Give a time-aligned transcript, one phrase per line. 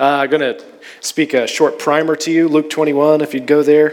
[0.00, 0.64] Uh, I'm going to
[1.00, 3.92] speak a short primer to you, Luke 21, if you'd go there.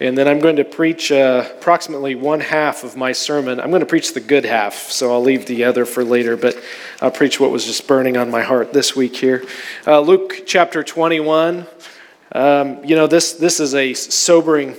[0.00, 3.60] And then I'm going to preach uh, approximately one half of my sermon.
[3.60, 6.56] I'm going to preach the good half, so I'll leave the other for later, but
[7.02, 9.44] I'll preach what was just burning on my heart this week here.
[9.86, 11.66] Uh, Luke chapter 21.
[12.34, 14.74] Um, you know, this, this is a sobering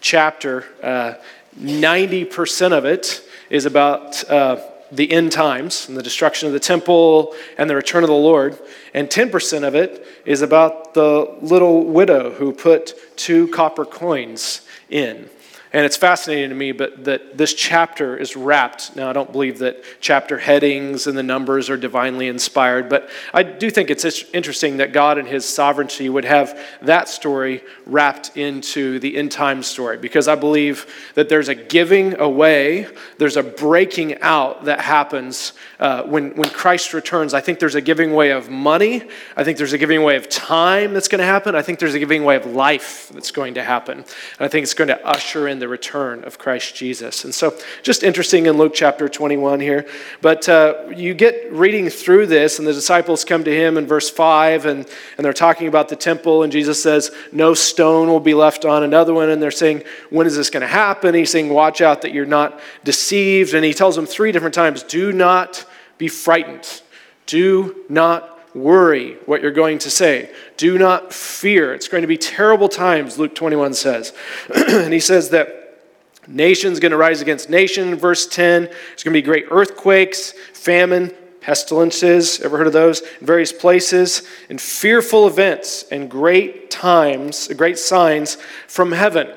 [0.00, 0.64] chapter.
[0.82, 1.14] Uh,
[1.60, 4.56] 90% of it is about uh,
[4.96, 8.58] the end times and the destruction of the temple and the return of the Lord.
[8.92, 15.28] And 10% of it is about the little widow who put two copper coins in.
[15.74, 18.94] And it's fascinating to me, but that this chapter is wrapped.
[18.94, 23.42] Now, I don't believe that chapter headings and the numbers are divinely inspired, but I
[23.42, 29.00] do think it's interesting that God and His sovereignty would have that story wrapped into
[29.00, 32.86] the end time story, because I believe that there's a giving away,
[33.18, 37.34] there's a breaking out that happens uh, when, when Christ returns.
[37.34, 39.02] I think there's a giving away of money,
[39.36, 41.94] I think there's a giving away of time that's going to happen, I think there's
[41.94, 43.98] a giving away of life that's going to happen.
[43.98, 44.06] And
[44.38, 47.24] I think it's going to usher in the return of Christ Jesus.
[47.24, 49.86] And so, just interesting in Luke chapter 21 here.
[50.20, 54.10] But uh, you get reading through this, and the disciples come to him in verse
[54.10, 58.34] 5, and, and they're talking about the temple, and Jesus says, No stone will be
[58.34, 59.30] left on another one.
[59.30, 61.14] And they're saying, When is this going to happen?
[61.14, 63.54] He's saying, Watch out that you're not deceived.
[63.54, 65.64] And he tells them three different times, Do not
[65.96, 66.82] be frightened.
[67.24, 70.30] Do not worry what you're going to say.
[70.56, 71.74] Do not fear.
[71.74, 74.12] It's going to be terrible times, Luke 21 says.
[74.54, 75.80] and he says that
[76.26, 78.64] nation's going to rise against nation, verse 10.
[78.64, 82.40] There's going to be great earthquakes, famine, pestilences.
[82.40, 83.02] Ever heard of those?
[83.20, 89.28] In various places, and fearful events and great times, great signs from heaven.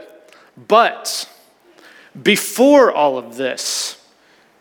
[0.68, 1.30] But
[2.22, 3.97] before all of this,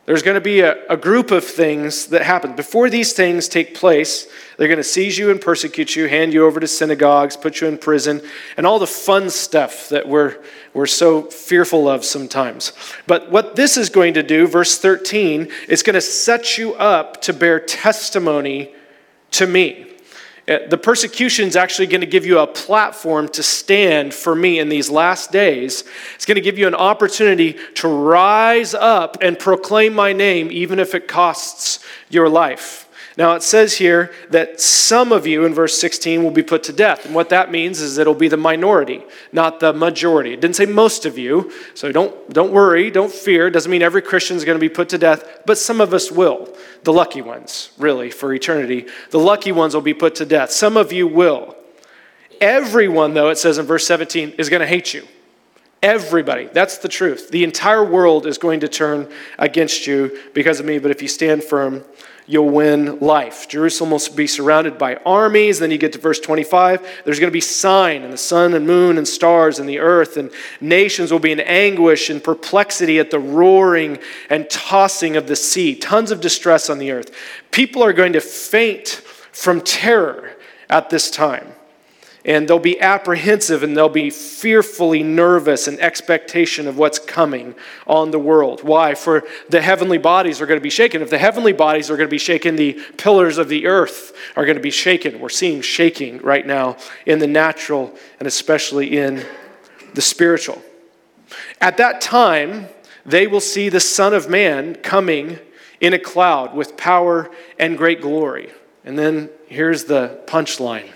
[0.07, 2.55] there's going to be a, a, group of things that happen.
[2.55, 6.47] Before these things take place, they're going to seize you and persecute you, hand you
[6.47, 8.23] over to synagogues, put you in prison,
[8.57, 10.37] and all the fun stuff that we're,
[10.73, 12.73] we're so fearful of sometimes.
[13.09, 17.21] But what this is going to do, verse 13, is going to set you up
[17.23, 18.73] to bear testimony
[19.33, 19.96] to me.
[20.49, 24.61] Uh, the persecution is actually going to give you a platform to stand for me
[24.61, 25.83] in these last days.
[26.15, 30.79] It's going to give you an opportunity to rise up and proclaim my name, even
[30.79, 31.81] if it costs
[32.11, 32.86] your life.
[33.17, 36.73] Now, it says here that some of you in verse 16 will be put to
[36.73, 37.07] death.
[37.07, 40.35] And what that means is it'll be the minority, not the majority.
[40.35, 43.47] It didn't say most of you, so don't, don't worry, don't fear.
[43.47, 45.95] It doesn't mean every Christian is going to be put to death, but some of
[45.95, 46.55] us will.
[46.85, 48.87] The lucky ones, really, for eternity.
[49.11, 50.51] The lucky ones will be put to death.
[50.51, 51.57] Some of you will.
[52.43, 55.09] Everyone, though, it says in verse 17, is going to hate you.
[55.87, 56.47] Everybody.
[56.53, 57.31] That's the truth.
[57.31, 59.09] The entire world is going to turn
[59.39, 61.85] against you because of me, but if you stand firm,
[62.27, 63.49] you'll win life.
[63.49, 65.61] Jerusalem will be surrounded by armies.
[65.61, 67.03] Then you get to verse 25.
[67.05, 70.17] There's going to be sign in the sun and moon and stars and the earth,
[70.17, 75.37] and nations will be in anguish and perplexity at the roaring and tossing of the
[75.37, 75.77] sea.
[75.77, 77.15] Tons of distress on the earth.
[77.53, 78.89] People are going to faint
[79.31, 80.33] from terror
[80.69, 81.47] at this time
[82.27, 87.55] and they'll be apprehensive and they'll be fearfully nervous in expectation of what's coming
[87.87, 88.65] on the world.
[88.65, 88.97] Why?
[88.97, 91.03] For the heavenly bodies are going to be shaken.
[91.03, 94.45] If the heavenly bodies are going to be shaken, the pillars of the earth are
[94.45, 95.21] going to be shaken.
[95.21, 96.77] We're seeing shaking right now
[97.07, 99.25] in the natural and especially in
[99.95, 100.61] the spiritual.
[101.61, 102.67] At that time,
[103.07, 105.39] they will see the Son of Man coming
[105.81, 108.51] in a cloud with power and great glory.
[108.85, 110.91] And then here's the punchline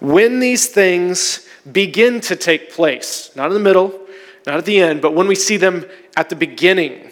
[0.00, 3.98] when these things begin to take place, not in the middle,
[4.46, 7.10] not at the end, but when we see them at the beginning,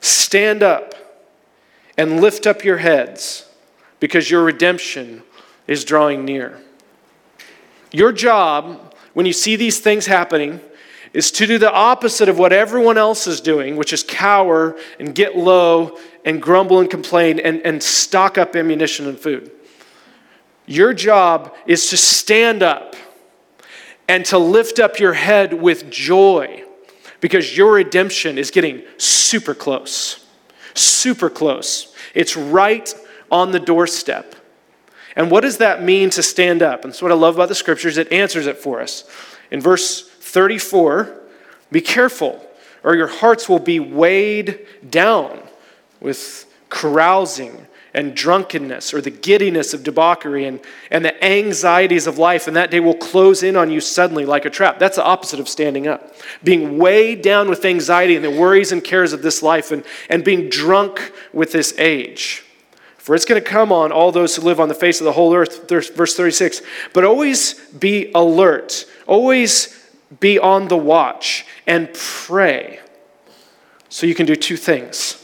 [0.00, 0.94] stand up
[1.96, 3.48] and lift up your heads
[4.00, 5.22] because your redemption
[5.66, 6.60] is drawing near.
[7.92, 10.60] Your job, when you see these things happening,
[11.12, 15.14] is to do the opposite of what everyone else is doing, which is cower and
[15.14, 19.50] get low and grumble and complain and, and stock up ammunition and food.
[20.70, 22.94] Your job is to stand up
[24.08, 26.62] and to lift up your head with joy
[27.20, 30.24] because your redemption is getting super close.
[30.74, 31.92] Super close.
[32.14, 32.94] It's right
[33.32, 34.36] on the doorstep.
[35.16, 36.84] And what does that mean to stand up?
[36.84, 37.98] And that's what I love about the scriptures.
[37.98, 39.10] It answers it for us.
[39.50, 41.20] In verse 34,
[41.72, 42.46] be careful,
[42.84, 45.40] or your hearts will be weighed down
[45.98, 50.60] with carousing and drunkenness or the giddiness of debauchery and,
[50.90, 54.44] and the anxieties of life, and that day will close in on you suddenly like
[54.44, 54.78] a trap.
[54.78, 56.14] That's the opposite of standing up.
[56.44, 60.24] Being weighed down with anxiety and the worries and cares of this life and, and
[60.24, 62.44] being drunk with this age.
[62.98, 65.12] For it's going to come on all those who live on the face of the
[65.12, 65.68] whole earth.
[65.68, 66.62] Verse 36.
[66.92, 69.76] But always be alert, always
[70.20, 72.80] be on the watch, and pray.
[73.88, 75.16] So you can do two things.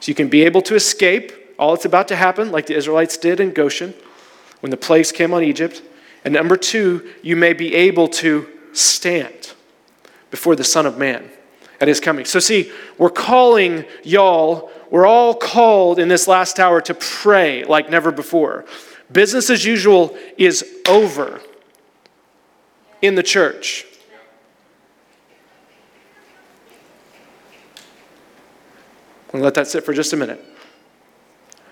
[0.00, 3.16] So you can be able to escape all that's about to happen, like the Israelites
[3.16, 3.94] did in Goshen
[4.60, 5.82] when the plagues came on Egypt.
[6.24, 9.52] And number two, you may be able to stand
[10.30, 11.30] before the Son of Man
[11.80, 12.24] at his coming.
[12.24, 17.90] So, see, we're calling y'all, we're all called in this last hour to pray like
[17.90, 18.64] never before.
[19.12, 21.40] Business as usual is over
[23.02, 23.86] in the church.
[29.30, 30.42] To let that sit for just a minute.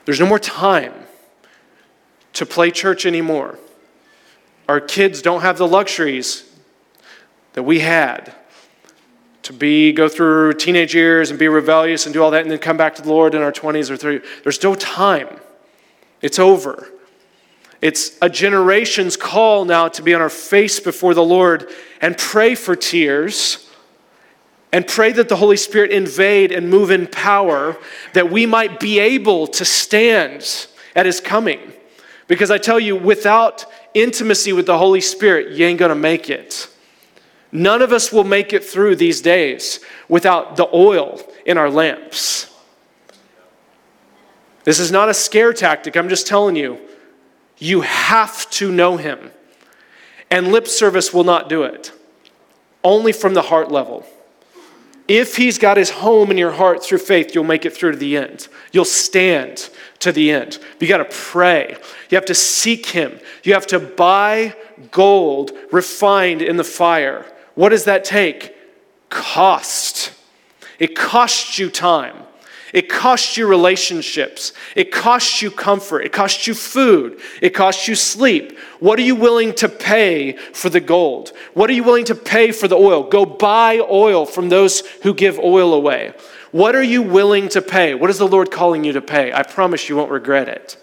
[0.04, 0.92] There's no more time
[2.34, 3.58] to play church anymore.
[4.68, 6.50] Our kids don't have the luxuries
[7.52, 8.34] that we had
[9.42, 12.58] to be go through teenage years and be rebellious and do all that and then
[12.58, 14.24] come back to the Lord in our 20s or 30s.
[14.42, 15.28] There's no time.
[16.20, 16.88] It's over.
[17.80, 21.68] It's a generation's call now to be on our face before the Lord
[22.00, 23.61] and pray for tears
[24.72, 27.76] and pray that the Holy Spirit invade and move in power
[28.14, 30.66] that we might be able to stand
[30.96, 31.72] at his coming.
[32.26, 36.68] Because I tell you, without intimacy with the Holy Spirit, you ain't gonna make it.
[37.52, 42.48] None of us will make it through these days without the oil in our lamps.
[44.64, 45.96] This is not a scare tactic.
[45.96, 46.78] I'm just telling you,
[47.58, 49.30] you have to know him.
[50.30, 51.92] And lip service will not do it,
[52.82, 54.06] only from the heart level.
[55.08, 57.98] If he's got his home in your heart through faith, you'll make it through to
[57.98, 58.48] the end.
[58.72, 59.68] You'll stand
[59.98, 60.58] to the end.
[60.80, 61.76] You got to pray.
[62.08, 63.18] You have to seek him.
[63.42, 64.54] You have to buy
[64.90, 67.26] gold refined in the fire.
[67.54, 68.56] What does that take?
[69.08, 70.12] Cost.
[70.78, 72.16] It costs you time.
[72.72, 74.52] It costs you relationships.
[74.74, 76.00] It costs you comfort.
[76.00, 77.20] It costs you food.
[77.42, 78.58] It costs you sleep.
[78.80, 81.32] What are you willing to pay for the gold?
[81.54, 83.02] What are you willing to pay for the oil?
[83.02, 86.14] Go buy oil from those who give oil away.
[86.50, 87.94] What are you willing to pay?
[87.94, 89.32] What is the Lord calling you to pay?
[89.32, 90.76] I promise you won't regret it.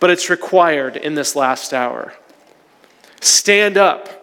[0.00, 2.14] But it's required in this last hour.
[3.20, 4.16] Stand up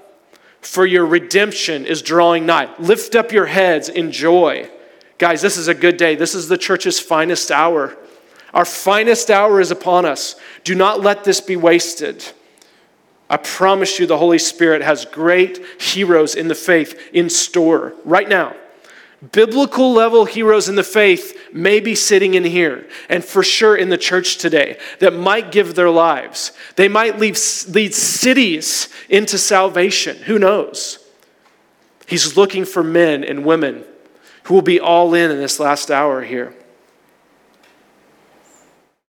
[0.61, 2.73] for your redemption is drawing nigh.
[2.79, 4.69] Lift up your heads in joy.
[5.23, 6.15] Guys, this is a good day.
[6.15, 7.95] This is the church's finest hour.
[8.53, 10.35] Our finest hour is upon us.
[10.65, 12.25] Do not let this be wasted.
[13.29, 18.27] I promise you, the Holy Spirit has great heroes in the faith in store right
[18.27, 18.53] now.
[19.31, 23.87] Biblical level heroes in the faith may be sitting in here and for sure in
[23.87, 26.51] the church today that might give their lives.
[26.75, 27.39] They might lead,
[27.69, 30.17] lead cities into salvation.
[30.23, 30.99] Who knows?
[32.07, 33.85] He's looking for men and women
[34.43, 36.53] who will be all in in this last hour here.